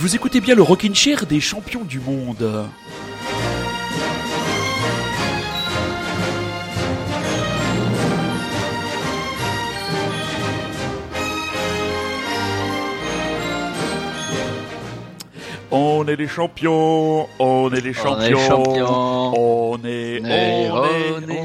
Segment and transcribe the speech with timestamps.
[0.00, 2.66] Vous écoutez bien le Rockin' Chair des champions du monde.
[15.70, 19.32] On est les champions, on est les On est les champions, champions.
[19.36, 21.39] on est, On on est, est, on est.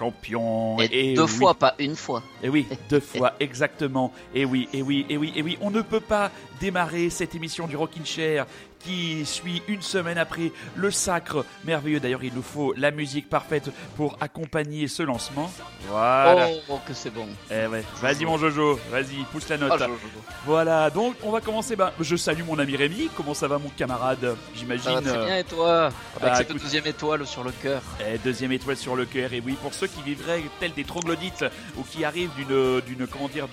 [0.00, 0.80] on est les champions.
[0.80, 1.28] Et, Et deux oui.
[1.28, 2.22] fois, pas une fois.
[2.42, 4.12] Et oui, deux fois, exactement.
[4.34, 5.58] Et oui, et oui, et oui, et oui.
[5.60, 8.46] On ne peut pas démarrer cette émission du Rockin' Chair
[8.84, 12.00] qui suit une semaine après le sacre merveilleux.
[12.00, 15.50] D'ailleurs, il nous faut la musique parfaite pour accompagner ce lancement.
[15.88, 16.48] Voilà.
[16.68, 17.26] Oh, que c'est bon.
[17.50, 17.84] Eh ouais.
[18.00, 18.78] Vas-y, mon Jojo.
[18.90, 19.72] Vas-y, pousse la note.
[19.74, 20.90] Oh, je- Voilà.
[20.90, 21.76] Donc, on va commencer.
[21.76, 23.08] Ben, je salue mon ami Rémi.
[23.16, 24.84] Comment ça va, mon camarade J'imagine.
[24.84, 27.52] Ça va très euh, bien et toi Avec bah, cette écoute- deuxième étoile sur le
[27.52, 27.82] cœur.
[28.00, 29.32] Eh, deuxième étoile sur le cœur.
[29.32, 31.44] Et oui, pour ceux qui vivraient tels des troglodytes
[31.76, 33.46] ou qui arrivent d'une, d'une comment dire,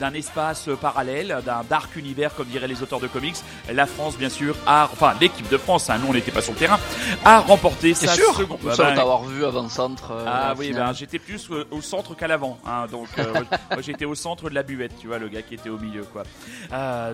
[0.00, 3.36] d'un espace parallèle, d'un dark univers, comme diraient les auteurs de comics,
[3.72, 4.33] la France, bien sûr,
[4.66, 6.78] a, enfin, l'équipe de France, hein, nous on n'était pas sur le terrain,
[7.24, 8.58] a remporté C'est sa sûr seconde.
[8.62, 10.10] Bah, ben, t'avoir vu avant-centre.
[10.12, 12.58] euh, ah oui, ben, j'étais plus euh, au centre qu'à l'avant.
[12.66, 13.32] hein, donc euh,
[13.70, 16.04] moi, j'étais au centre de la buvette, tu vois, le gars qui était au milieu.
[16.04, 16.22] quoi.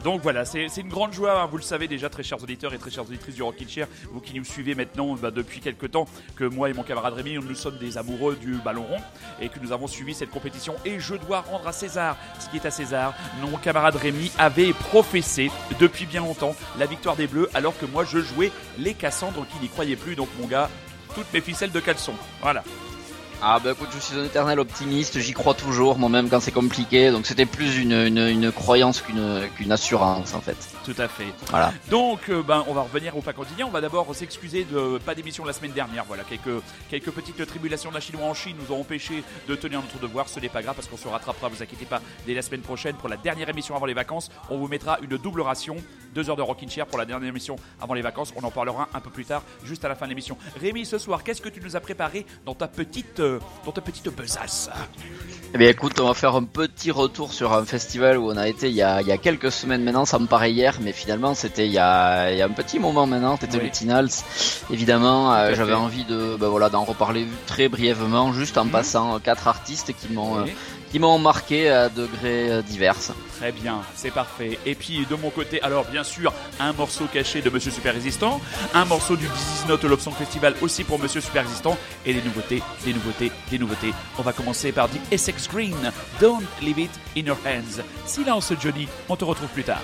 [0.04, 2.72] Donc voilà, c'est c'est une grande joie, hein, vous le savez déjà, très chers auditeurs
[2.74, 5.90] et très chères auditrices du Rockin' Chair, vous qui nous suivez maintenant bah, depuis quelques
[5.90, 9.00] temps, que moi et mon camarade Rémi, nous sommes des amoureux du ballon rond
[9.40, 10.74] et que nous avons suivi cette compétition.
[10.84, 13.14] Et je dois rendre à César ce qui est à César.
[13.42, 18.04] Mon camarade Rémi avait professé depuis bien longtemps la victoire des Bleus alors que moi
[18.04, 20.16] je jouais les Cassandres qui n'y croyaient plus.
[20.16, 20.68] Donc mon gars,
[21.14, 22.14] toutes mes ficelles de caleçon.
[22.42, 22.62] Voilà.
[23.42, 27.10] Ah bah écoute, je suis un éternel optimiste, j'y crois toujours, moi-même quand c'est compliqué.
[27.10, 30.58] Donc c'était plus une, une, une croyance qu'une qu'une assurance en fait.
[30.84, 31.24] Tout à fait.
[31.48, 31.72] Voilà.
[31.88, 33.66] Donc, euh, ben, on va revenir au pas quotidien.
[33.66, 36.04] On va d'abord s'excuser de pas d'émission la semaine dernière.
[36.06, 39.80] Voilà, quelques, quelques petites tribulations de la Chinois en Chine nous ont empêché de tenir
[39.80, 40.28] notre devoir.
[40.28, 42.96] Ce n'est pas grave parce qu'on se rattrapera, vous inquiétez pas, dès la semaine prochaine
[42.96, 44.30] pour la dernière émission avant les vacances.
[44.50, 45.76] On vous mettra une double ration,
[46.14, 48.32] deux heures de Rockin' Chair pour la dernière émission avant les vacances.
[48.36, 50.36] On en parlera un peu plus tard, juste à la fin de l'émission.
[50.60, 53.80] Rémi, ce soir, qu'est-ce que tu nous as préparé dans ta petite, euh, dans ta
[53.80, 54.70] petite besace?
[55.52, 58.46] Eh bien écoute, on va faire un petit retour sur un festival où on a
[58.48, 60.92] été il y a, il y a quelques semaines maintenant, ça me paraît hier, mais
[60.92, 63.64] finalement c'était il y a, il y a un petit moment maintenant, c'était Oui.
[63.64, 64.10] Lutinals.
[64.70, 68.70] Évidemment, euh, j'avais envie de ben voilà, d'en reparler très brièvement, juste en Mhm.
[68.70, 70.44] passant euh, quatre artistes qui m'ont euh.
[70.90, 72.96] Qui m'ont marqué à degrés euh, divers.
[73.38, 74.58] Très bien, c'est parfait.
[74.66, 78.40] Et puis de mon côté, alors bien sûr, un morceau caché de Monsieur Super Résistant,
[78.74, 82.22] un morceau du 19 Note Love Song Festival aussi pour Monsieur Super Résistant, et des
[82.22, 83.92] nouveautés, des nouveautés, des nouveautés.
[84.18, 87.82] On va commencer par du Essex Green, Don't Leave It in Your Hands.
[88.06, 89.82] Silence Johnny, on te retrouve plus tard.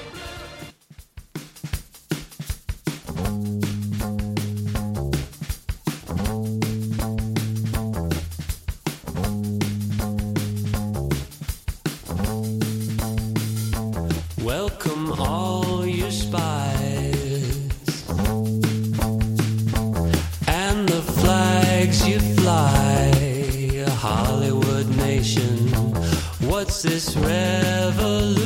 [26.87, 28.46] This revolution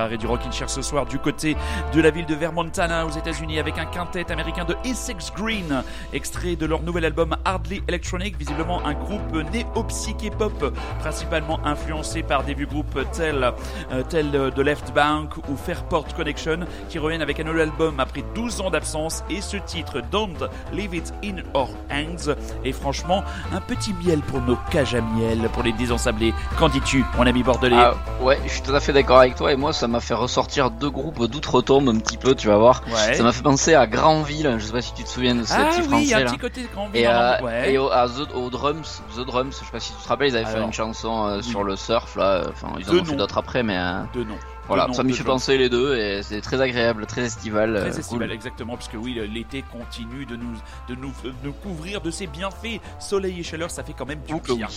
[0.00, 1.56] arrêt du Rockin' Chair ce soir du côté
[1.92, 5.82] de la ville de Vermontana aux États-Unis avec un quintet américain de Essex Green,
[6.12, 12.44] extrait de leur nouvel album Hardly Electronic, visiblement un groupe néo-psyché pop, principalement influencé par
[12.44, 13.52] des vieux groupes tels,
[13.92, 18.24] euh, tels The Left Bank ou Fairport Connection, qui reviennent avec un nouvel album après
[18.34, 23.22] 12 ans d'absence et ce titre Don't Leave It In Our Hands est franchement
[23.52, 26.32] un petit miel pour nos cages à miel, pour les désensablés.
[26.58, 27.76] Qu'en dis-tu, mon ami bordelais?
[27.76, 30.14] Ah, ouais, je suis tout à fait d'accord avec toi et moi ça m'a fait
[30.14, 32.82] ressortir deux groupes d'outre-tombe un petit peu, tu vas voir.
[32.88, 33.14] Ouais.
[33.14, 35.52] Ça m'a fait penser à Granville, je sais pas si tu te souviens de ce
[35.54, 36.30] Ah petit oui, il y français a un là.
[36.30, 37.72] petit côté grand Et, euh, ouais.
[37.72, 40.28] et au, à The, au Drums, The Drums, je sais pas si tu te rappelles,
[40.28, 41.42] ils avaient fait une chanson euh, oui.
[41.44, 44.24] sur le surf là, euh, enfin ils en ont fait d'autres après mais euh, Deux
[44.24, 44.38] noms.
[44.76, 47.76] Voilà, ça deux fait penser les deux et c'est très agréable, très estival.
[47.76, 48.00] euh, Très cool.
[48.00, 50.52] estival, exactement, puisque oui, l'été continue de nous,
[50.88, 52.80] de nous, de nous couvrir de ses bienfaits.
[52.98, 54.68] Soleil et chaleur, ça fait quand même du Oh que bien.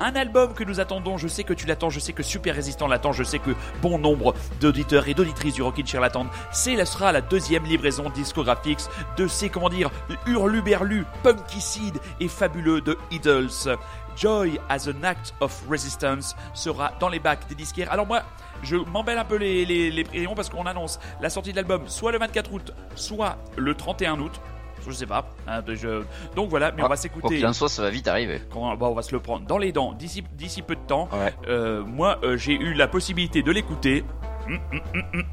[0.00, 2.88] Un album que nous attendons, je sais que tu l'attends, je sais que Super Résistant
[2.88, 3.50] l'attend, je sais que
[3.82, 6.28] bon nombre d'auditeurs et d'auditrices du Rockin' Chair l'attendent.
[6.52, 8.80] C'est, ce sera la deuxième livraison discographique
[9.16, 9.90] de ces, comment dire,
[10.26, 13.76] hurluberlus, punkicide et fabuleux de Idols.
[14.16, 17.92] Joy as an Act of Resistance sera dans les bacs des disquaires.
[17.92, 18.22] Alors moi,
[18.62, 21.82] je m'embelle un peu les, les, les rayons parce qu'on annonce la sortie de l'album
[21.86, 24.40] soit le 24 août, soit le 31 août.
[24.86, 25.30] Je sais pas.
[25.48, 26.02] hein, je-
[26.36, 27.36] Donc voilà, mais on va Ah, Quoi s'écouter.
[27.36, 28.40] qu'il en soit, ça va vite arriver.
[28.52, 31.08] Quand- bah, on va se le prendre dans les dents d'ici d'ici peu de temps.
[31.12, 31.34] Ouais.
[31.48, 34.04] Euh, moi, euh, j'ai eu la possibilité de l'écouter.
[34.48, 35.24] Hum, hum,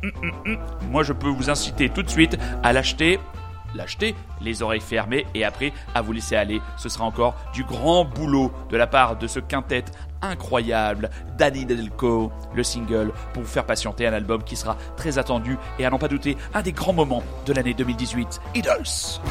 [0.45, 0.57] hum.
[0.89, 3.19] Moi, je peux vous inciter tout de suite à l'acheter.
[3.75, 6.61] L'acheter, les oreilles fermées, et après à vous laisser aller.
[6.77, 9.85] Ce sera encore du grand boulot de la part de ce quintet
[10.23, 15.57] incroyable, Danny Delco, le single, pour vous faire patienter un album qui sera très attendu
[15.77, 19.21] et à n'en pas douter un des grands moments de l'année 2018, Idols.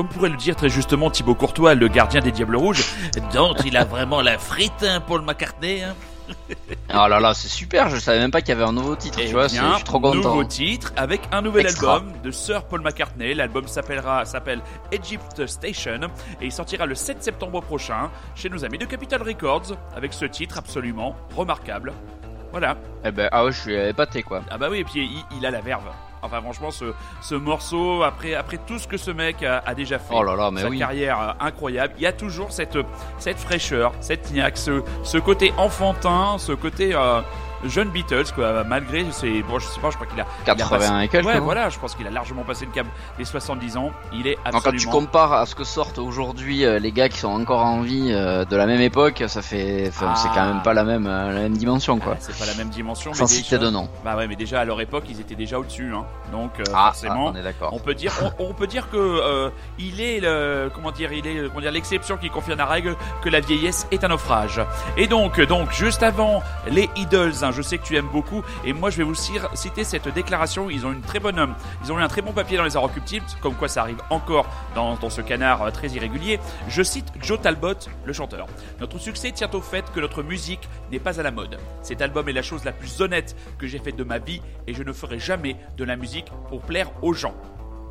[0.00, 2.86] Comme pourrait le dire très justement Thibaut Courtois, le gardien des Diables Rouges,
[3.34, 5.82] dont il a vraiment la frite, hein, Paul McCartney.
[5.82, 5.94] Hein.
[6.88, 9.18] Ah là là, c'est super, je savais même pas qu'il y avait un nouveau titre,
[9.18, 10.16] Et tu vois, bien, je suis trop content.
[10.16, 13.34] Nouveau titre avec un nouvel album de Sir Paul McCartney.
[13.34, 16.00] L'album s'appellera s'appelle Egypt Station
[16.40, 20.24] et il sortira le 7 septembre prochain chez nos amis de Capital Records avec ce
[20.24, 21.92] titre absolument remarquable.
[22.52, 22.78] Voilà.
[23.04, 24.42] Eh ben ah ouais, je suis épaté quoi.
[24.50, 25.90] Ah bah oui, et puis il a la verve.
[26.22, 30.14] Enfin, franchement, ce, ce morceau, après, après tout ce que ce mec a, déjà fait,
[30.14, 30.24] oh
[30.56, 32.78] sa carrière euh, incroyable, il y a toujours cette,
[33.18, 36.94] cette fraîcheur, cette niaque, ce, côté enfantin, ce côté.
[36.94, 37.20] Euh,
[37.64, 40.54] jeune Beatles, quoi, malgré ses, bon, je sais pas, je crois qu'il a, il a
[40.54, 42.86] 80 passé- et quelques, Ouais, non voilà, je pense qu'il a largement passé le cap
[43.18, 43.90] des 70 ans.
[44.12, 44.92] Il est Alors, quand tu absolument.
[44.92, 48.44] compares à ce que sortent aujourd'hui euh, les gars qui sont encore en vie euh,
[48.44, 50.34] de la même époque, ça fait, enfin, c'est Ah.
[50.34, 52.14] quand même pas la même, euh, la même dimension quoi.
[52.16, 53.88] Ah, c'est pas la même dimension, Sans mais citer déjà, de nom.
[54.04, 56.04] bah ouais, mais déjà à leur époque, ils étaient déjà au-dessus, hein.
[56.32, 57.70] Donc Ah, forcément, ah, on est d'accord.
[57.72, 61.48] On peut dire, on, on peut dire que il est le, comment dire, il est,
[61.48, 64.60] comment dire, l'exception qui confirme la règle que la vieillesse est un naufrage.
[64.96, 68.72] Et donc, donc, juste avant les Idols, hein, je sais que tu aimes beaucoup, et
[68.72, 70.70] moi je vais vous citer cette déclaration.
[70.70, 71.46] Ils ont une très bonne, euh,
[71.84, 74.46] ils ont eu un très bon papier dans les Inrecuptibles, comme quoi ça arrive encore
[74.74, 76.38] dans, dans ce canard euh, très irrégulier.
[76.68, 78.46] Je cite Joe Talbot, le chanteur.
[78.80, 81.58] Notre succès tient au fait que notre musique n'est pas à la mode.
[81.82, 84.74] Cet album est la chose la plus honnête que j'ai faite de ma vie, et
[84.74, 87.34] je ne ferai jamais de la musique pour plaire aux gens.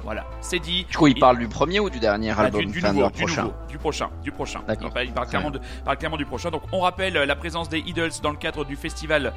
[0.04, 0.86] Voilà, c'est dit.
[0.86, 3.44] Du coup, il parle du premier ou du dernier ah, album du, nouveau, du prochain
[3.44, 4.62] nouveau, du prochain, du prochain.
[4.68, 4.88] D'accord.
[4.88, 6.52] Il parle, il parle clairement, de, parle clairement du prochain.
[6.52, 9.34] Donc, on rappelle euh, la présence des Idols dans le cadre du festival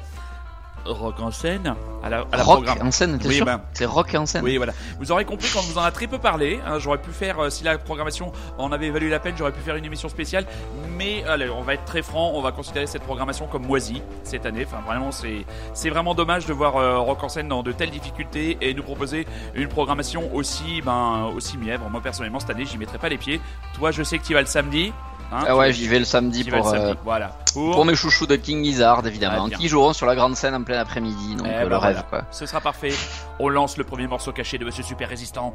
[0.85, 4.13] Rock en scène à la, à la Rock programme- en scène, Oui, ben, C'est rock
[4.15, 4.73] en scène oui, voilà.
[4.99, 6.59] Vous aurez compris quand on vous en a très peu parlé.
[6.65, 9.61] hein, j'aurais pu faire, euh, si la programmation en avait valu la peine, j'aurais pu
[9.61, 10.45] faire une émission spéciale.
[10.97, 14.45] Mais allez, on va être très franc, on va considérer cette programmation comme moisie cette
[14.45, 14.65] année.
[14.67, 17.91] Enfin, vraiment, c'est c'est vraiment dommage de voir euh, Rock en scène dans de telles
[17.91, 21.89] difficultés et nous proposer une programmation aussi, ben, aussi mièvre.
[21.89, 23.39] Moi personnellement, cette année, j'y mettrai pas les pieds.
[23.77, 24.91] Toi, je sais que tu y vas le samedi.
[25.33, 26.91] Hein, Ah ouais, j'y vais le samedi pour, le samedi.
[26.91, 27.37] euh, Voilà.
[27.53, 29.57] Pour, pour mes chouchous de King Gizzard Ah, évidemment, bien.
[29.57, 31.93] qui joueront sur la grande scène en plein après-midi, donc Eh euh, ben le rêve
[31.93, 32.03] voilà.
[32.03, 32.21] quoi.
[32.31, 32.93] Ce sera parfait.
[33.39, 35.53] On lance le premier morceau caché de Monsieur Super Résistant.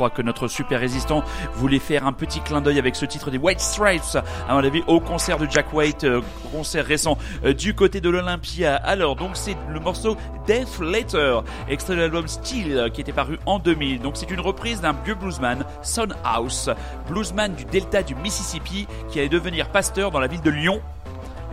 [0.00, 1.22] Crois que notre super résistant
[1.56, 4.16] voulait faire un petit clin d'œil avec ce titre des White Stripes,
[4.48, 6.22] à mon avis, au concert de Jack White, euh,
[6.54, 8.76] concert récent euh, du côté de l'Olympia.
[8.76, 13.38] Alors, donc, c'est le morceau Death Letter, extrait de l'album Steel, euh, qui était paru
[13.44, 14.00] en 2000.
[14.00, 16.70] Donc, c'est une reprise d'un vieux bluesman, Son House,
[17.06, 20.80] bluesman du delta du Mississippi, qui allait devenir pasteur dans la ville de Lyon.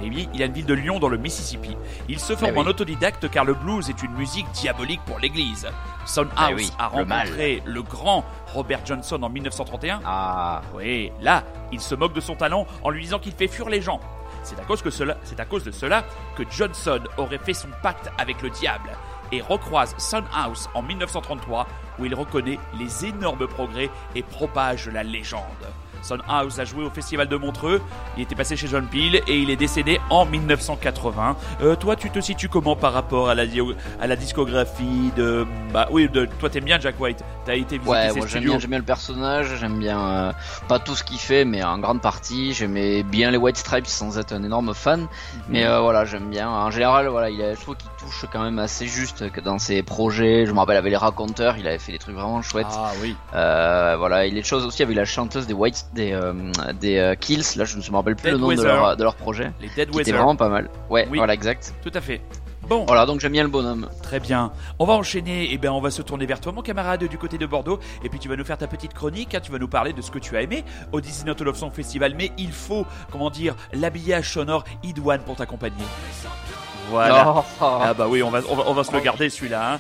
[0.02, 1.76] Et oui, il a une ville de Lyon dans le Mississippi.
[2.08, 2.64] Il se forme oui.
[2.64, 5.68] en autodidacte car le blues est une musique diabolique pour l'église.
[6.06, 11.44] Son House oui, a le rencontré le grand Robert Johnson en 1931 Ah, oui, là,
[11.72, 14.00] il se moque de son talent en lui disant qu'il fait fuir les gens.
[14.44, 16.06] C'est à cause que cela, c'est à cause de cela
[16.36, 18.90] que Johnson aurait fait son pacte avec le diable
[19.32, 21.68] et recroise Son House en 1933
[22.00, 25.42] où il reconnaît les énormes progrès et propage la légende.
[26.02, 27.82] Son House a joué au festival de Montreux,
[28.18, 31.36] il était passé chez John Peel et il est décédé en 1980.
[31.62, 35.46] Euh, toi, tu te situes comment par rapport à la, dio- à la discographie de...
[35.74, 38.44] Bah oui, de, toi t'aimes bien Jack White, t'as été visiter ouais, ses moi j'aime
[38.44, 40.32] bien, j'aime bien le personnage, j'aime bien euh,
[40.68, 44.18] pas tout ce qu'il fait, mais en grande partie, j'aimais bien les White Stripes sans
[44.18, 45.08] être un énorme fan, Mhm.
[45.50, 46.50] mais euh, voilà, j'aime bien.
[46.50, 49.60] En général, voilà, il a, je trouve qu'il touche quand même assez juste que dans
[49.60, 50.46] ses projets.
[50.46, 52.65] Je me rappelle avec les raconteurs, il avait fait des trucs vraiment chouettes.
[52.72, 53.15] Ah oui.
[53.34, 56.34] Euh, voilà, il y a des choses aussi avec la chanteuse des White, des euh,
[56.80, 57.43] des euh, Kills.
[57.58, 59.52] Là, je ne me rappelle plus Dead le nom de leur de leur projet.
[59.60, 60.15] Les Dead Qui était Weather.
[60.15, 60.70] vraiment pas mal.
[60.89, 61.17] Ouais, Oui.
[61.17, 61.74] voilà, exact.
[61.84, 62.22] Tout à fait.
[62.70, 63.88] Bon, Voilà, donc j'aime bien le bonhomme.
[64.04, 64.52] très bien.
[64.78, 65.54] On va enchaîner.
[65.54, 67.80] Et ben, on va se tourner vers toi, mon camarade du côté de Bordeaux.
[68.04, 69.36] Et puis, tu vas nous faire ta petite chronique.
[69.36, 69.39] hein.
[69.41, 71.72] Tu vas nous parler de ce que tu as aimé au Disney Not Love Song
[71.72, 72.13] Festival.
[72.17, 75.86] Mais il faut, comment dire, l'habillage sonore idoine pour t'accompagner.
[76.89, 77.34] Voilà.
[77.38, 77.80] Oh, oh.
[77.82, 79.73] Ah bah oui, on va, on va, on va se le garder celui-là.
[79.76, 79.80] Hein.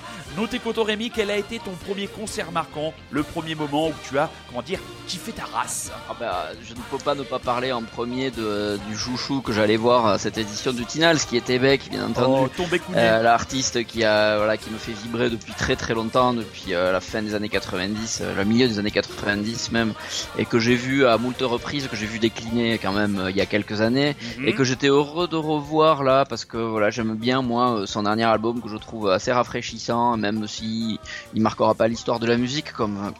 [0.77, 4.61] Rémi, quel a été ton premier concert marquant, le premier moment où tu as, comment
[4.61, 5.91] dire, kiffé ta race?
[6.09, 9.51] Ah bah, je ne peux pas ne pas parler en premier de, du chouchou que
[9.51, 12.43] j'allais voir à cette édition du Tinal, ce qui était Beck, bien entendu.
[12.45, 12.97] Oh, tombé couné.
[12.99, 16.91] Euh, l'artiste qui a voilà qui me fait vibrer depuis très très longtemps depuis euh,
[16.91, 19.93] la fin des années 90 euh, le milieu des années 90 même
[20.37, 23.37] et que j'ai vu à moult reprises que j'ai vu décliner quand même euh, il
[23.37, 24.47] y a quelques années Mhm.
[24.47, 28.03] et que j'étais heureux de revoir là parce que voilà j'aime bien moi euh, son
[28.03, 30.99] dernier album que je trouve assez rafraîchissant même si
[31.35, 33.13] il marquera pas l'histoire de la musique comme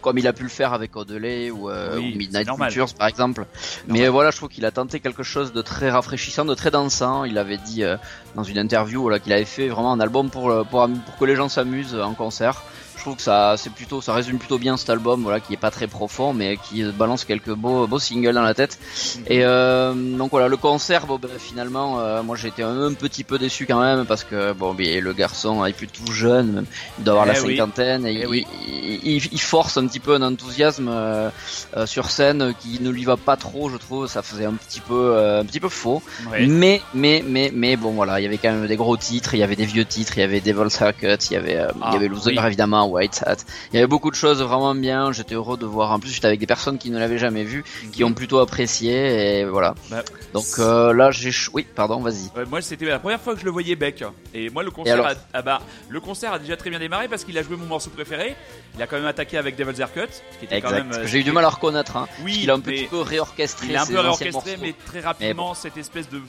[0.00, 2.48] comme il a pu le faire avec Odelay ou, euh, Oui, ou c'est Midnight.
[2.48, 3.46] Futures par exemple.
[3.88, 6.70] Mais euh, voilà je trouve qu'il a tenté quelque chose de très rafraîchissant de très
[6.70, 7.24] dansant.
[7.24, 7.96] Il avait dit euh,
[8.34, 11.36] dans une interview voilà, qu'il avait fait vraiment un album pour, pour, pour que les
[11.36, 12.62] gens s'amusent en concert
[13.00, 15.56] je trouve que ça c'est plutôt ça résume plutôt bien cet album voilà qui est
[15.56, 18.78] pas très profond mais qui balance quelques beaux beaux singles dans la tête.
[19.26, 23.24] Et euh, donc voilà le concert bon ben, finalement euh, moi j'ai été un, petit
[23.24, 26.52] peu déçu quand même parce que bon ben, le garçon il est plus tout jeune
[26.52, 26.66] même,
[26.98, 27.56] il doit avoir Eh la oui.
[27.56, 28.46] cinquantaine et Eh il, oui.
[28.68, 31.30] il, il- il force un petit peu un enthousiasme euh,
[31.78, 34.80] euh, sur scène qui ne lui va pas trop je trouve ça faisait un petit
[34.80, 36.02] peu un petit peu faux.
[36.30, 39.40] Mais, mais, mais, mais bon voilà, il y avait quand même des gros titres, il
[39.40, 41.94] y avait des vieux titres, il y avait Devil's Haircut, il y avait, Ah, il
[41.94, 43.36] y avait Loser évidemment, White Hat.
[43.72, 45.12] Il y avait beaucoup de choses vraiment bien.
[45.12, 45.90] J'étais heureux de voir.
[45.92, 49.40] En plus, j'étais avec des personnes qui ne l'avaient jamais vu, qui ont plutôt apprécié
[49.40, 49.74] et voilà.
[49.90, 50.02] Bah,
[50.34, 52.30] Donc euh, là, j'ai, oui, pardon, vas-y.
[52.36, 54.04] Ouais, moi, c'était la première fois que je le voyais Beck.
[54.34, 57.24] Et moi, le concert, a, ah bah, le concert a déjà très bien démarré parce
[57.24, 58.36] qu'il a joué mon morceau préféré.
[58.76, 60.06] Il a quand même attaqué avec Devil's Haircut,
[60.38, 60.84] qui était quand Exact.
[60.88, 61.00] même.
[61.00, 61.96] euh, J'ai eu du mal à reconnaître.
[61.96, 63.66] Hein, Oui, qu'il a un petit peu réorchestré.
[63.68, 66.20] Il a un peu réorchestré, mais très rapidement, cette espèce de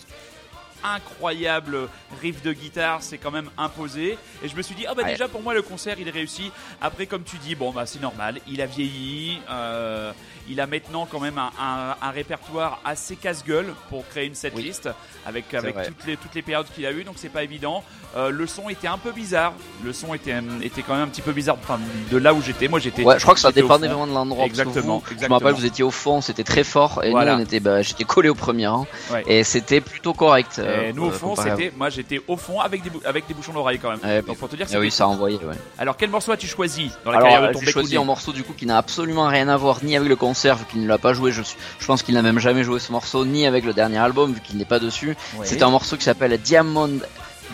[0.84, 1.88] incroyable
[2.22, 5.12] riff de guitare c'est quand même imposé et je me suis dit ah bah Ouais.
[5.12, 8.02] déjà pour moi le concert il est réussi après comme tu dis bon bah c'est
[8.02, 10.12] normal il a vieilli euh,
[10.50, 14.90] il a maintenant quand même un, un- un répertoire assez casse-gueule pour créer une setlist
[15.26, 15.88] avec avec vrai.
[15.88, 18.68] toutes les toutes les périodes qu'il a eu donc c'est pas évident Euh, le son
[18.68, 19.54] était un peu bizarre
[19.86, 21.80] le son était était quand même un petit peu bizarre enfin
[22.12, 24.46] de là où j'étais moi j'étais Ouais, je crois que ça dépendait vraiment de l'endroit.
[24.46, 25.38] Exactement, vous, Je me exactement.
[25.40, 27.32] rappelle, vous étiez au fond, c'était très fort, et Voilà.
[27.36, 29.24] nous, on était, bah, j'étais collé au premier rang, Ouais.
[29.28, 30.60] et c'était plutôt correct.
[30.60, 33.54] Et euh, nous au fond c'était moi j'étais au fond avec des avec des bouchons
[33.54, 35.40] d'oreille quand même Ouais, donc pour te dire Ah oui, ça a envoyé.
[35.80, 38.04] Alors, quel morceau as-tu choisi dans la Alors, carrière de euh, ton j'ai choisi un
[38.04, 40.82] morceau du coup qui n'a absolument rien à voir ni avec le concert vu qu'il
[40.82, 41.32] ne l'a pas joué.
[41.32, 41.42] Je,
[41.86, 44.58] pense qu'il n'a même jamais joué ce morceau ni avec le dernier album vu qu'il
[44.58, 45.16] n'est pas dessus.
[45.38, 45.46] Ouais.
[45.46, 47.00] C'est un morceau qui s'appelle Diamond.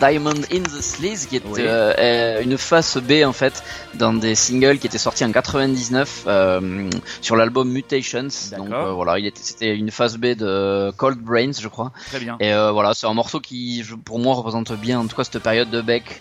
[0.00, 1.60] Diamond in the Sleaze qui est Oui.
[1.60, 3.62] euh, euh, une face B en fait
[3.94, 9.18] dans des singles qui étaient sortis en 99 euh, sur l'album Mutations donc euh, voilà
[9.18, 12.36] il était c'était une face B de Cold Brains je crois Très bien.
[12.40, 15.70] et voilà, c'est un morceau qui, pour moi, représente bien, en tout cas, cette période
[15.70, 16.20] de Beck,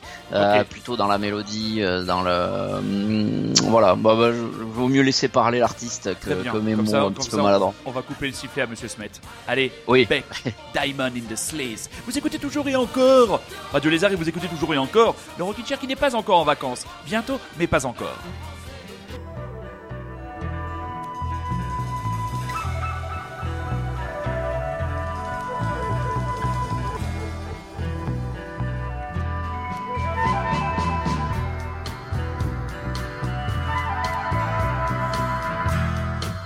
[0.69, 5.59] plutôt dans la mélodie, dans le, hum, voilà, bah, bah, je, vaut mieux laisser parler
[5.59, 7.73] l'artiste que, que mes Comme mots ça, un petit peu maladroits.
[7.85, 9.09] On va couper le sifflet à Monsieur Smet.
[9.47, 10.05] Allez, Oui.
[10.05, 10.25] Beck,
[10.73, 11.89] Diamond in the Sleaze.
[12.05, 15.63] Vous écoutez toujours et encore Radio Lézard et vous écoutez toujours et encore le Rocky
[15.63, 16.85] qui n'est pas encore en vacances.
[17.05, 18.17] Bientôt, mais pas encore.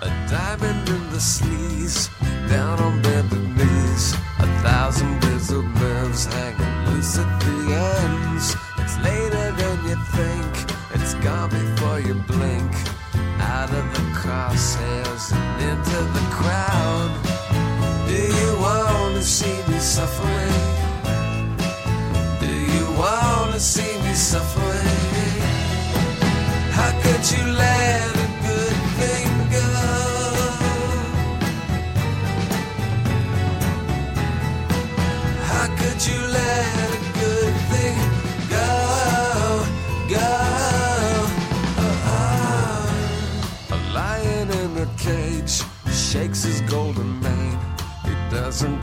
[0.01, 1.19] A diamond in the
[2.49, 2.90] down on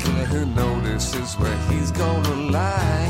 [0.09, 3.09] doesn't who notices where he's gonna lie.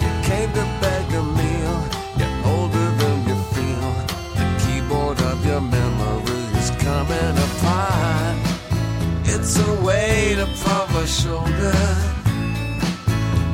[0.00, 1.78] You came to beg a meal,
[2.18, 3.90] you're older than you feel.
[4.36, 8.36] The keyboard of your memory is coming apart.
[9.24, 11.78] It's a weight upon my shoulder.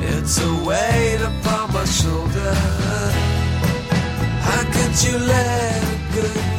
[0.01, 2.53] It's a weight upon my shoulder.
[4.47, 6.54] How could you let a good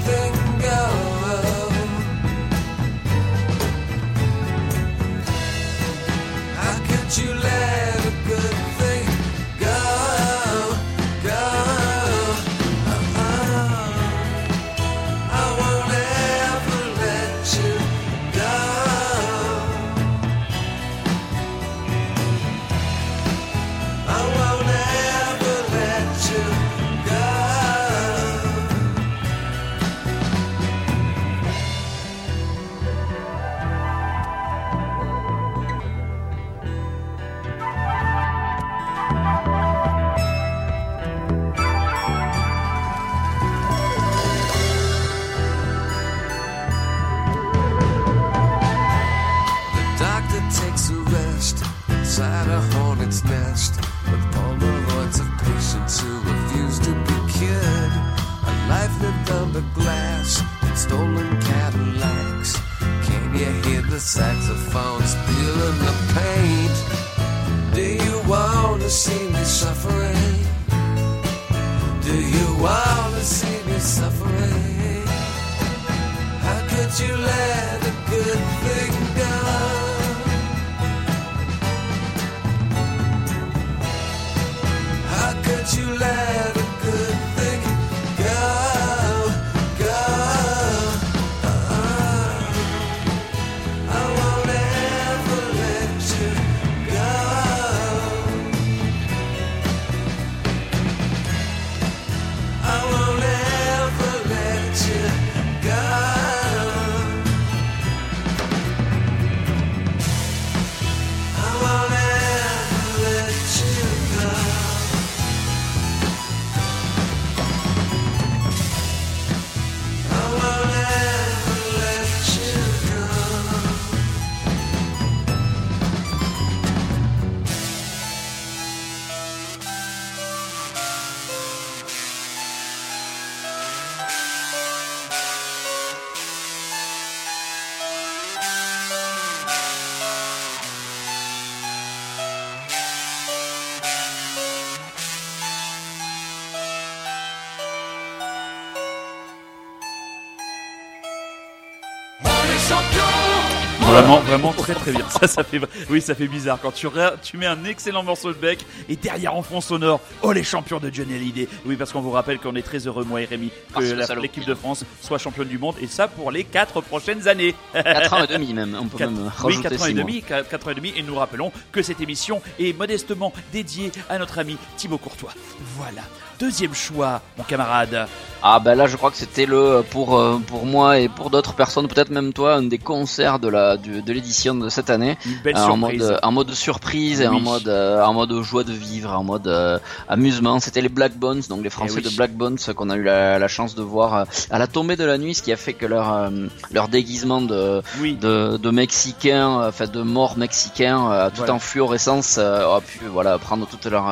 [154.37, 155.09] Vraiment, très très bien.
[155.09, 158.59] Ça, ça fait, oui, ça fait bizarre quand tu, mets un excellent morceau de bec
[158.89, 161.49] et derrière en fond sonore, oh les champions de Johnny Hallyday.
[161.65, 164.55] Oui, parce qu'on vous rappelle qu'on est très heureux, moi et Rémi, que l'équipe de
[164.55, 167.55] France soit championne du monde et ça pour les quatre prochaines années.
[167.73, 169.95] 4 ans et demi même, on peut Quatre- même oui, rajouter 4 ans et 6
[169.95, 170.03] mois.
[170.05, 174.19] demi, 4 ans et demi, et nous rappelons que cette émission est modestement dédiée à
[174.19, 175.33] notre ami Thibaut Courtois.
[175.79, 176.03] Voilà.
[176.39, 178.07] Deuxième choix, mon camarade.
[178.43, 181.55] Ah bah là je crois que c'était le pour euh, pour moi et pour d'autres
[181.55, 185.17] personnes peut-être même toi un des concerts de la du- de l'édition de cette année
[185.25, 188.65] Une belle Euh, en mode en mode surprise et en mode euh, en mode joie
[188.65, 192.11] de vivre en mode euh, amusement c'était les Black Bones donc les Français Eh oui.
[192.11, 195.05] de Black Bones qu'on a eu la, la chance de voir à la tombée de
[195.05, 196.31] la nuit ce qui a fait que leur
[196.73, 198.15] leur déguisement de Oui.
[198.21, 201.55] de, de mexicains enfin de morts mexicains tout Voilà.
[201.55, 204.07] en fluorescence a pu voilà prendre toute leur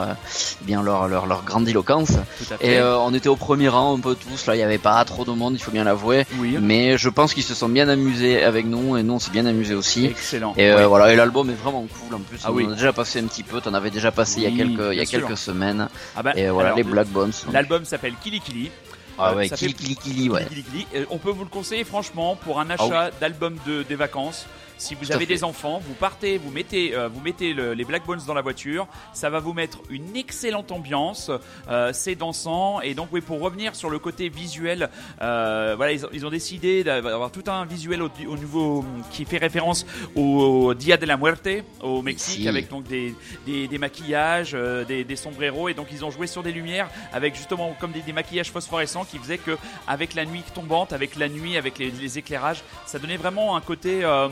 [0.62, 2.12] bien leur leur leur grandiloquence
[2.60, 5.04] et euh, on était au premier rang un peu tous, là il n'y avait pas
[5.04, 6.24] trop de monde, il faut bien l'avouer.
[6.38, 6.56] oui.
[6.60, 9.46] Mais je pense qu'ils se sont bien amusés avec nous et nous on s'est bien
[9.46, 10.03] amusés aussi.
[10.06, 10.54] Excellent.
[10.56, 12.40] Et euh, voilà, et l'album est vraiment cool en plus.
[12.44, 12.66] Ah on oui.
[12.66, 14.78] en a déjà passé un petit peu, t'en avais déjà passé il y a quelques,
[14.92, 15.20] il y a bien sûr.
[15.26, 15.88] quelques semaines.
[16.16, 17.32] Ah bah, Et voilà, alors, les Black Bones.
[17.52, 18.70] L'album s'appelle Kili Kili.
[19.18, 20.46] Ah Euh, ouais, Kili Kili ouais.
[20.94, 24.46] Euh, On peut vous le conseiller franchement pour un achat d'album de, des vacances.
[24.76, 27.84] Si vous Tout avez des enfants, vous partez, vous mettez, euh, vous mettez le- les
[27.84, 28.86] Black Bones dans la voiture.
[29.12, 31.30] Ça va vous mettre une excellente ambiance.
[31.68, 34.90] Euh, c'est dansant et donc oui, pour revenir sur le côté visuel,
[35.22, 39.24] euh, voilà, ils, ont- ils ont décidé d'avoir tout un visuel au, au niveau qui
[39.24, 41.48] fait référence au Dia de la Muerte
[41.80, 43.14] au Mexique avec donc des,
[43.46, 46.88] des, des maquillages, euh, des, des sombreros et donc ils ont joué sur des lumières
[47.12, 49.56] avec justement comme des, des maquillages phosphorescents qui faisaient que
[49.86, 53.60] avec la nuit tombante, avec la nuit, avec les, les éclairages, ça donnait vraiment un
[53.60, 54.28] côté euh,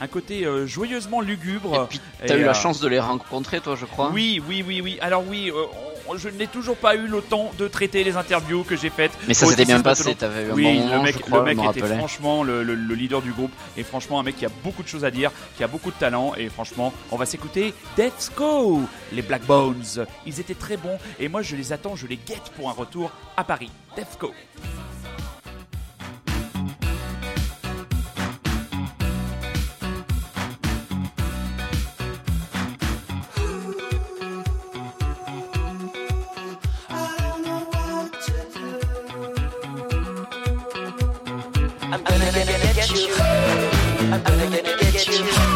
[0.00, 1.82] un côté euh, joyeusement lugubre.
[1.84, 4.10] Et puis, t'as eu la euh, chance de les rencontrer, toi, je crois.
[4.12, 4.98] Oui, oui, oui, oui.
[5.00, 8.76] Alors oui, euh, je n'ai toujours pas eu le temps de traiter les interviews que
[8.76, 9.12] j'ai faites.
[9.26, 11.38] Mais ça s'était bien passé, t'avais eu un Oui, bon moment, le mec, je crois,
[11.40, 14.46] le mec était franchement le, le- le leader du groupe et franchement un mec qui
[14.46, 17.26] a beaucoup de choses à dire, qui a beaucoup de talent et franchement, on va
[17.26, 20.06] s'écouter Let's Go, les Black Bones.
[20.26, 23.10] Ils étaient très bons et moi je les attends, je les guette pour un retour
[23.36, 23.70] à Paris.
[23.96, 24.32] Let's Go.
[42.96, 44.12] Get you.
[44.12, 45.55] I'm gonna get you.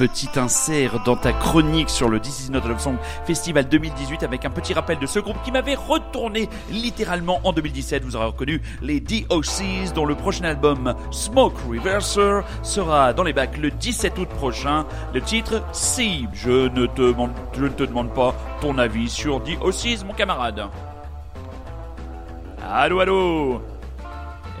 [0.00, 2.96] Petit insert dans ta chronique sur le This Is Not Love Song
[3.26, 8.02] Festival 2018 avec un petit rappel de ce groupe qui m'avait retourné littéralement en 2017.
[8.04, 13.58] Vous aurez reconnu les DOCs dont le prochain album Smoke Reverser sera dans les bacs
[13.58, 14.86] le 17 août prochain.
[15.12, 16.26] Le titre Si.
[16.32, 20.62] Je ne te demande, je ne te demande pas ton avis sur DOCs, mon camarade.
[22.66, 23.60] Allô, allô?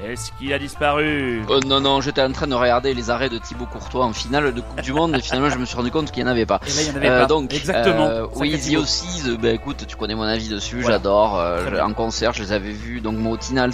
[0.02, 1.42] Est-ce qu'il a disparu?
[1.48, 4.54] Oh non, non, j'étais en train de regarder les arrêts de Thibaut Courtois en finale
[4.54, 6.46] de Coupe du Monde et finalement je me suis rendu compte qu'il n'y en avait
[6.46, 6.58] pas.
[6.66, 7.26] Et là, il y en avait Euh, pas.
[7.26, 8.06] donc, Exactement.
[8.06, 10.96] euh, oui, The aussi, euh, bah, écoute, tu connais mon avis dessus, Voilà.
[10.96, 11.38] j'adore.
[11.38, 13.00] euh, en concert, je les avais vus.
[13.02, 13.72] Donc, moi, au Tinals,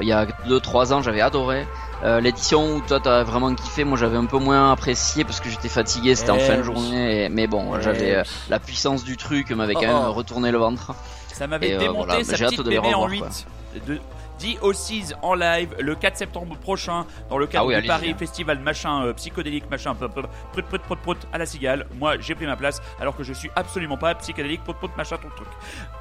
[0.00, 1.66] il y a 2-3 ans, j'avais adoré.
[2.04, 5.48] Euh, L'édition où toi t'as vraiment kiffé, moi j'avais un peu moins apprécié parce que
[5.48, 7.24] j'étais fatigué, c'était en Eh fin de journée.
[7.24, 10.12] et- mais bon, Eh j'avais euh, la puissance du truc m'avait quand Oh, même oh.
[10.12, 10.94] retourné le ventre.
[11.32, 13.46] Ça m'avait euh, démonté voilà, sa j'ai hâte petite de les bébé en revoir, 8
[13.86, 13.98] de
[14.40, 18.16] DOCs en live le 4 septembre prochain dans le cadre Ah oui, du Paris hein.
[18.18, 20.10] Festival machin euh, psychodélique machin prout,
[20.52, 21.86] prout, prout, prout, à la cigale.
[21.98, 25.16] Moi j'ai pris ma place alors que je suis absolument pas psychédélique prout, prout, machin
[25.16, 25.48] ton truc.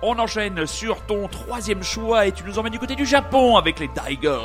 [0.02, 3.80] On enchaîne sur ton troisième choix et tu nous emmènes du côté du Japon avec
[3.80, 4.42] les Daigel.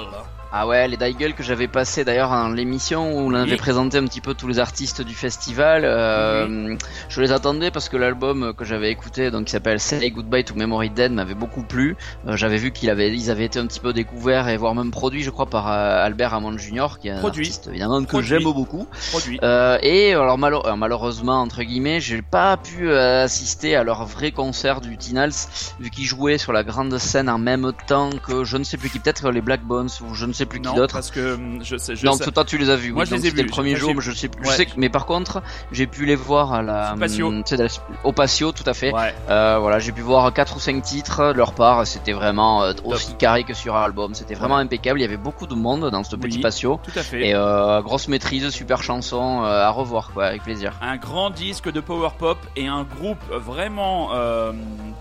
[0.52, 3.40] Ah ouais, les Daigel que j'avais passé d'ailleurs dans l'émission où on Oui.
[3.40, 5.82] avait présenté un petit peu tous les artistes du festival.
[5.84, 6.74] euh,
[7.08, 10.56] Je les attendais parce que l'album que j'avais écouté, donc qui s'appelle Say Goodbye to
[10.56, 11.96] Memory Dead, m'avait beaucoup plu.
[12.26, 14.90] Euh, j'avais vu qu'ils avaient, ils avaient été un petit peu découverts et voire même
[14.90, 17.44] produits, je crois, par euh, Albert Hammond Jr., qui est un Produit.
[17.46, 18.88] artiste évidemment que j'aime beaucoup.
[19.12, 19.38] Produit.
[19.82, 24.96] Et alors malo- malheureusement entre guillemets, j'ai pas pu assister à leur vrai concert du
[24.98, 25.30] Tinals
[25.78, 28.90] vu qu'ils jouaient sur la grande scène en même temps que je ne sais plus
[28.90, 30.94] qui, peut-être les Black Bones ou je ne sais plus non, qui d'autre.
[30.94, 32.92] parce que hum, je sais, je Non, sais- toi tu les as vus.
[32.92, 33.42] Moi, oui, je les ai vus.
[33.42, 34.44] le premier jour, mais je sais plus.
[34.44, 34.50] Ouais.
[34.52, 37.28] Je sais que, mais par contre, j'ai pu les voir à la, Au Patio.
[37.28, 37.66] hum, la-
[38.04, 38.92] au patio, tout à fait.
[38.92, 39.14] Ouais.
[39.28, 41.86] Euh, voilà, j'ai pu voir quatre ou cinq titres leur part.
[41.86, 44.14] C'était vraiment euh, aussi carré que sur album.
[44.14, 44.98] C'était vraiment impeccable.
[45.00, 46.42] Il y avait beaucoup de monde dans ce petit Oui.
[46.42, 46.80] patio.
[46.82, 47.28] Tout à fait.
[47.28, 50.72] Et euh, grosse maîtrise, super chanson à revoir, quoi, avec plaisir.
[50.82, 54.10] un grand disque de power pop et un groupe vraiment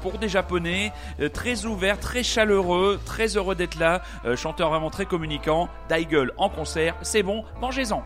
[0.01, 0.91] pour des japonais
[1.33, 4.01] très ouvert, très chaleureux, très heureux d'être là,
[4.35, 5.28] chanteur vraiment très communicant,
[5.87, 8.03] Daigel en concert, c'est bon, mangez-en.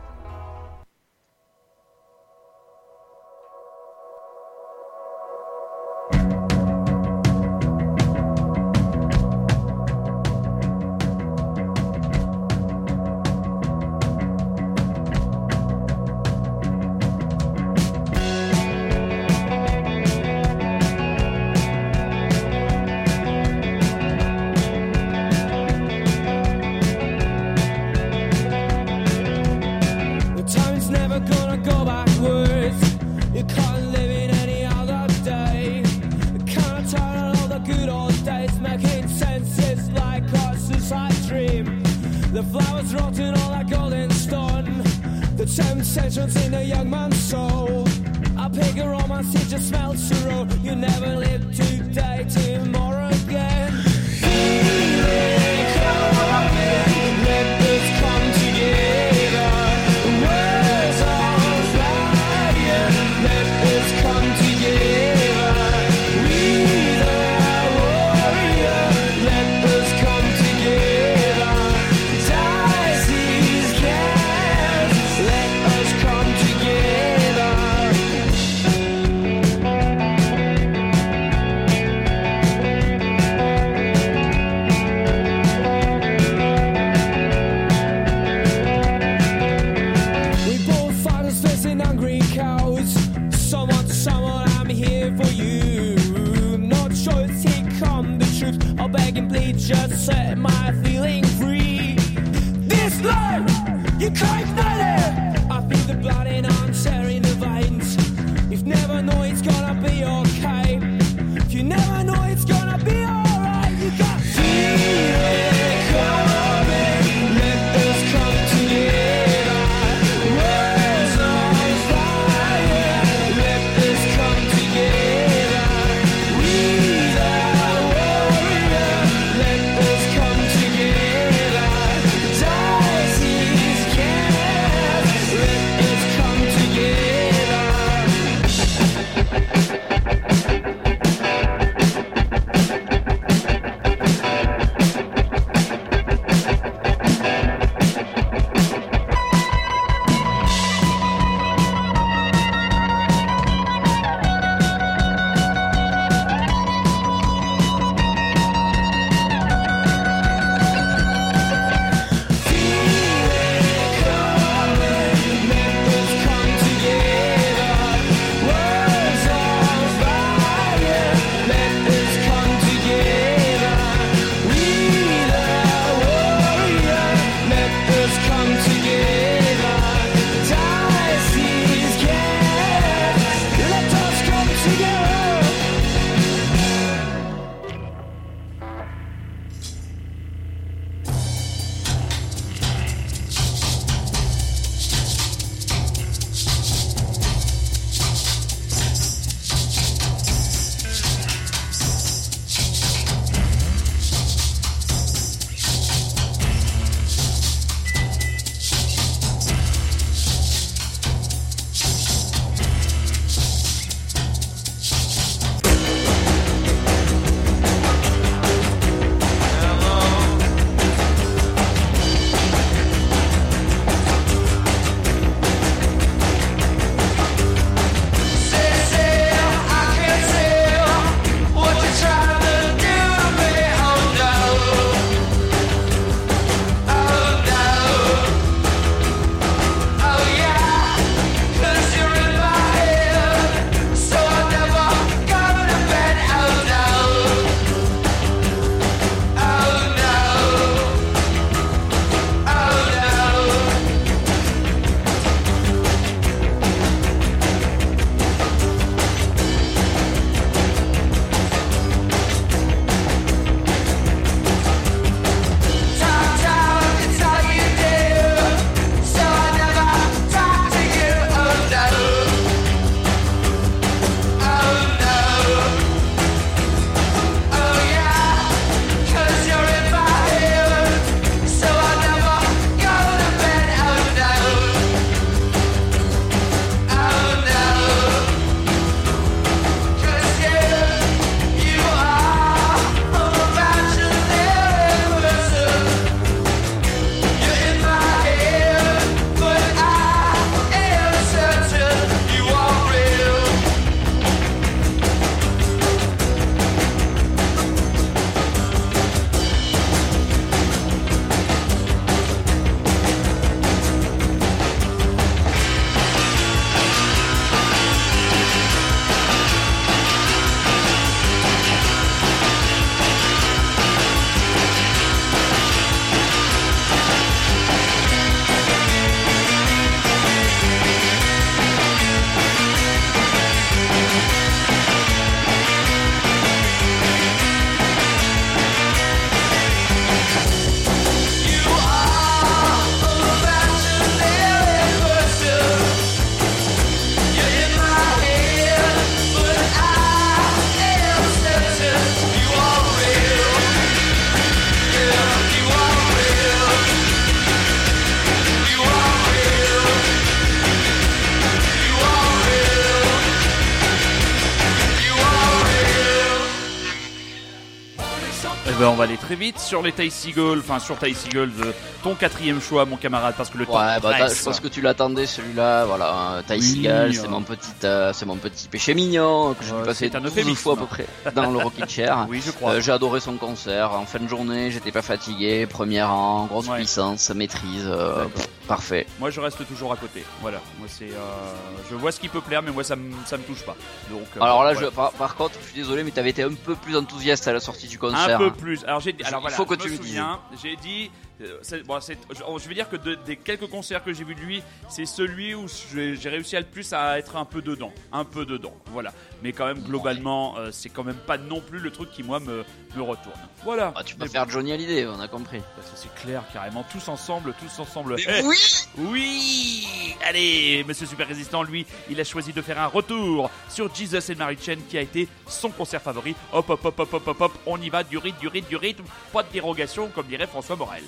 [369.35, 371.71] Vite sur les Ty Seagull, enfin sur Ty Seagull, euh,
[372.03, 374.81] ton quatrième choix, mon camarade, parce que le temps Ouais, bah, je pense que tu
[374.81, 376.13] l'attendais celui-là, voilà.
[376.13, 377.13] hein, Ty Oui, Seagal, euh.
[377.13, 380.15] c'est mon petit, euh, c'est mon petit péché mignon que j'ai Ouais, dû passer c'est
[380.17, 380.55] un 12 euphémisme.
[380.61, 382.25] fois à peu près dans le Rockin' Chair.
[382.29, 382.73] Oui, je crois.
[382.73, 383.93] Euh, j'ai adoré son concert.
[383.93, 385.65] En fin de journée, j'étais pas fatigué.
[385.65, 386.77] Premier rang, grosse Ouais.
[386.77, 389.07] puissance, maîtrise, euh, pff, parfait.
[389.19, 390.23] Moi, je reste toujours à côté.
[390.41, 390.59] Voilà.
[390.79, 391.53] Moi, c'est, euh,
[391.89, 393.75] je vois ce qui peut plaire, mais moi, ça me, ça me touche pas.
[394.11, 394.23] Donc.
[394.37, 396.75] euh, Alors là, je, par, par contre, je suis désolé, mais t'avais été un peu
[396.75, 398.35] plus enthousiaste à la sortie du concert.
[398.35, 398.55] Un peu hein.
[398.57, 398.83] plus.
[398.85, 399.15] Alors j'ai.
[399.17, 400.39] Il Alors faut que je tu me me souviens.
[400.61, 401.09] J'ai dit.
[401.43, 404.63] Euh, bon, je, vais dire que de- des quelques concerts que j'ai vus de lui,
[404.89, 408.45] c'est celui où j'ai réussi à le plus à être un peu dedans, un peu
[408.45, 408.73] dedans.
[408.87, 409.13] Voilà.
[409.41, 412.39] Mais quand même globalement, euh, c'est quand même pas non plus le truc qui moi
[412.39, 412.63] me,
[412.95, 413.39] me retourne.
[413.63, 413.93] Voilà.
[413.95, 415.59] Ah, tu peux faire Johnny Hallyday, on a compris.
[415.59, 416.83] bon, ça, c'est clair carrément.
[416.91, 418.15] Tous ensemble, tous ensemble.
[418.15, 418.57] Mais Eh, oui
[418.97, 419.87] oui
[420.25, 424.37] Allez, Monsieur Super Résistant, lui, il a choisi de faire un retour sur Jesus and
[424.37, 426.35] Mary Chain qui a été son concert favori.
[426.53, 428.75] Hop, hop, hop, hop, hop, hop, hop, on y va, du rythme, du rythme, du
[428.77, 429.03] rythme.
[429.31, 431.03] Pas de dérogation, comme dirait François Morel.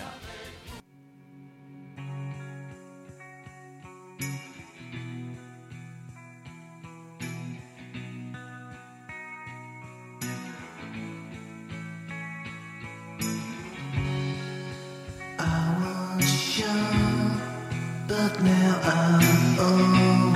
[18.27, 20.35] But now I'm old.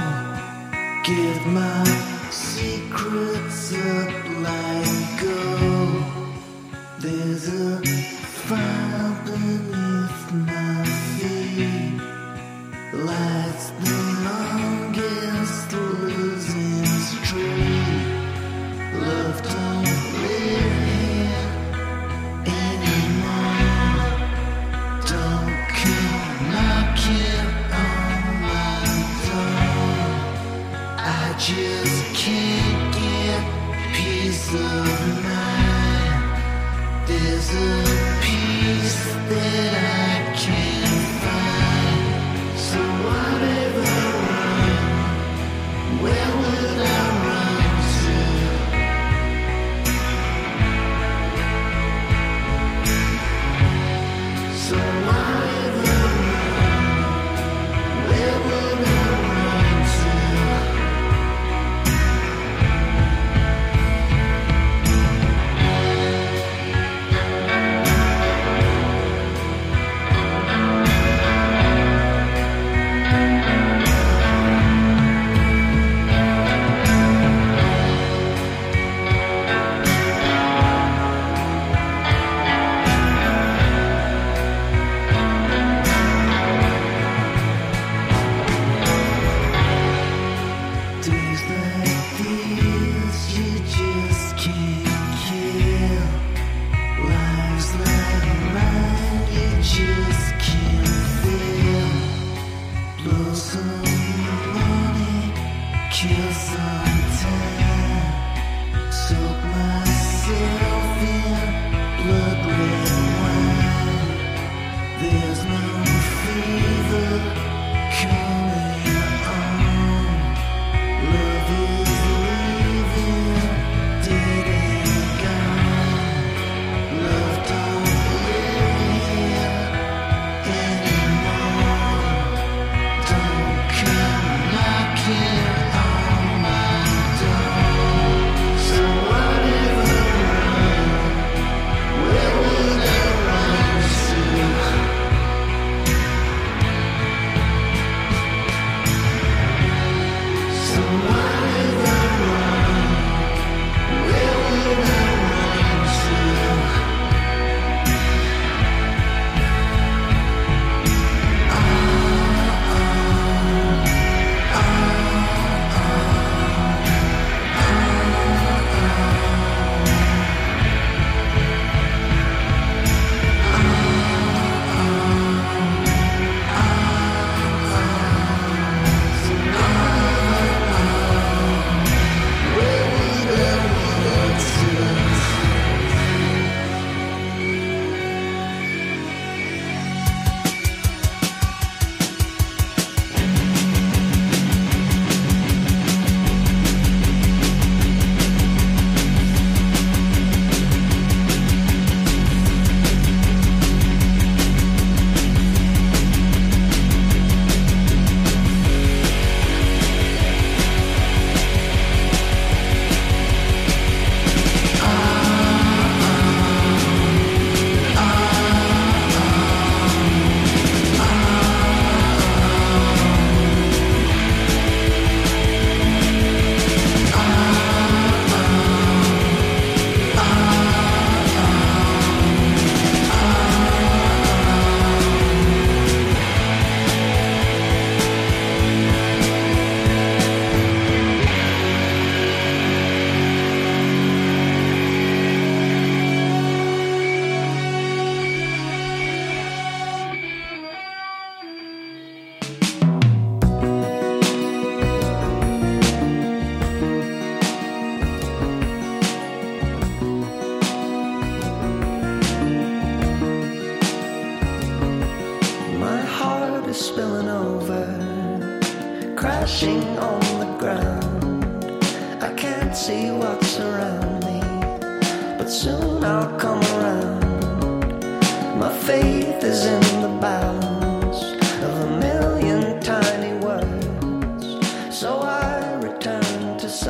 [1.04, 1.84] Give my
[2.30, 4.12] secrets up
[4.48, 6.04] like gold.
[7.00, 7.82] There's a
[8.46, 10.84] fire beneath my
[11.16, 12.00] feet.
[12.94, 13.49] Lights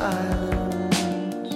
[0.09, 1.53] silence.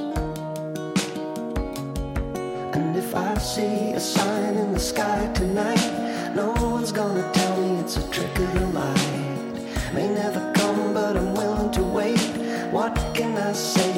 [2.75, 5.85] And if I see a sign in the sky tonight,
[6.35, 9.93] no one's gonna tell me it's a trick of the light.
[9.93, 12.23] May never come, but I'm willing to wait.
[12.71, 13.92] What can I say?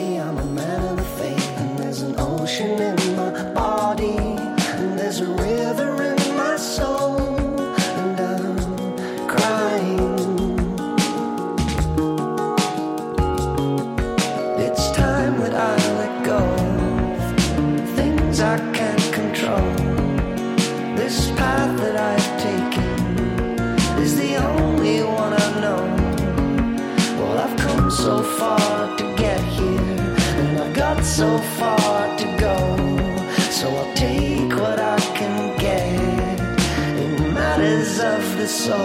[38.45, 38.77] The soul.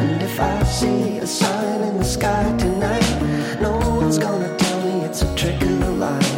[0.00, 3.10] And if I see a sign in the sky tonight,
[3.60, 6.32] no one's gonna tell me it's a trick of the light.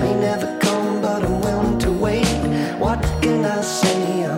[0.00, 2.26] May never come, but I'm willing to wait.
[2.80, 4.29] What can I say?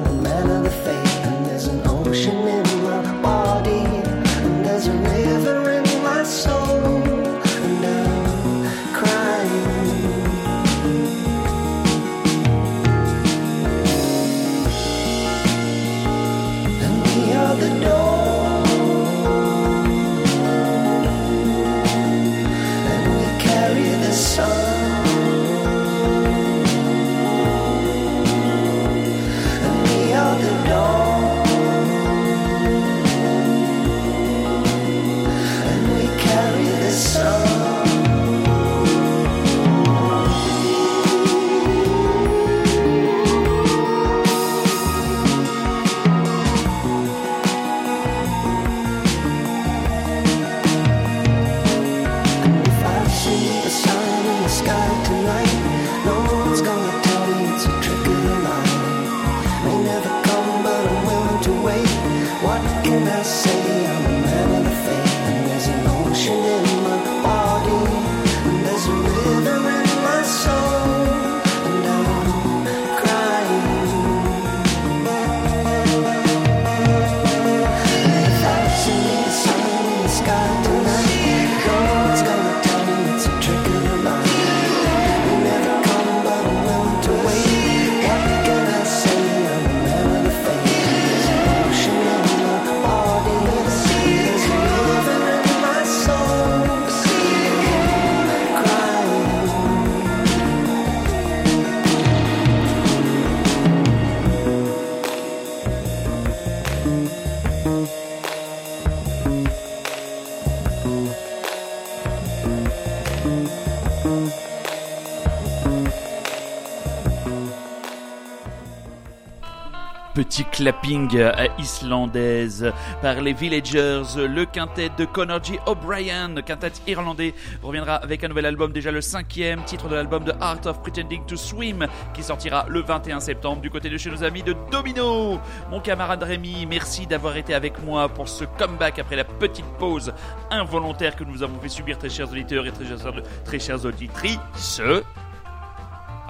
[120.33, 121.11] Petit clapping
[121.59, 122.73] islandaise
[123.03, 125.61] par les Villagers, le quintet de Connor G.
[125.67, 130.35] O'Brien, quintet irlandais, reviendra avec un nouvel album, déjà le cinquième titre de l'album The
[130.41, 134.25] Art of Pretending to Swim, qui sortira le 21 septembre du côté de chez nos
[134.25, 135.39] amis de Domino.
[135.71, 140.15] Mon camarade Rémi, merci d'avoir été avec moi pour ce comeback après la petite pause
[140.51, 143.13] involontaire que nous avons fait subir, très chers auditeurs et très chers,
[143.45, 144.81] très chères auditrices.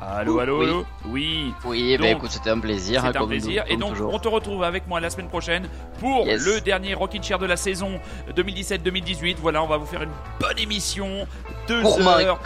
[0.04, 0.64] Allô, allô, Oui.
[0.66, 1.54] allô Oui.
[1.64, 3.04] Oui, bah écoute, c'était un plaisir.
[3.04, 3.64] hein, un plaisir.
[3.68, 4.12] nous- Et donc, toujours.
[4.12, 5.68] on te retrouve avec moi la semaine prochaine
[6.00, 6.44] pour Yes.
[6.44, 8.00] le dernier Rockin' Chair de la saison
[8.34, 9.38] 2017-2018.
[9.40, 11.26] Voilà, on va vous faire une bonne émission.
[11.68, 12.40] Deux Pour heures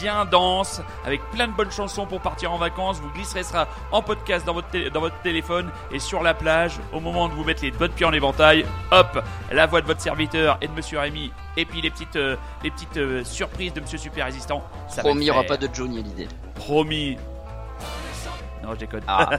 [0.00, 3.00] bien dense, avec plein de bonnes chansons pour partir en vacances.
[3.00, 6.78] Vous glisserez ça en podcast dans votre, dans votre téléphone et sur la plage.
[6.92, 10.00] Au moment de vous mettre les votre pieds en éventail, hop, la voix de votre
[10.00, 11.32] serviteur et de Monsieur Rémi.
[11.56, 14.62] Et puis les petites, euh, les petites euh, surprises de Monsieur Super Résistant.
[14.88, 16.28] Ça Promis, il n'y aura pas de Johnny à l'idée.
[16.54, 17.16] Promis.
[18.62, 19.02] Non, je déconne.
[19.08, 19.30] Ah.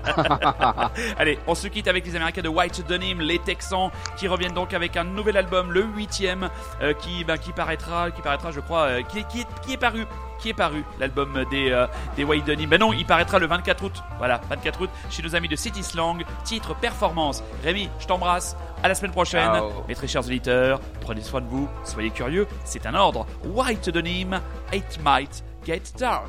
[1.18, 4.74] Allez, on se quitte avec les Américains de White Denim, les Texans, qui reviennent donc
[4.74, 6.50] avec un nouvel album, le huitième,
[6.82, 9.74] euh, qui, ben, qui paraîtra, qui paraîtra, je crois, euh, qui, est- qui, est, qui
[9.74, 10.06] est paru,
[10.40, 12.68] qui est paru, l'album des, euh, des White Denim.
[12.68, 14.04] Ben non, il paraîtra le 24 août.
[14.18, 17.44] Voilà, 24 août, chez nos amis de City Slang, titre Performance.
[17.64, 18.56] Rémi, je t'embrasse.
[18.82, 19.52] À la semaine prochaine.
[19.54, 19.84] Ciao.
[19.88, 23.28] Mes très chers auditeurs, prenez soin de vous, soyez curieux, c'est un ordre.
[23.46, 24.42] White Denim,
[24.74, 26.26] It Might Get Dark.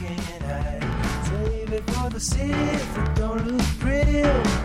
[0.00, 0.80] can I?
[1.28, 4.22] Save it for the Sith, it don't look pretty,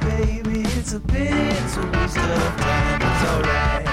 [0.08, 0.62] baby.
[0.80, 3.86] It's a bit, so waste of time, it's alright.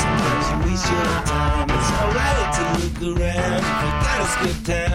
[0.00, 3.62] Sometimes you waste your time, it's alright to look around.
[3.82, 4.91] You gotta skip town.